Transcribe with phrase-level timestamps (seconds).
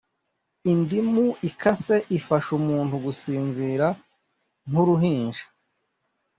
[0.71, 3.87] Indimu ikase ifasha umuntu gusinzira
[4.67, 5.45] nk’uruhinja